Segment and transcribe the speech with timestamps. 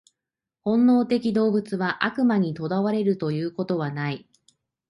[0.63, 4.27] 本能的動物は悪魔に囚われるということはない。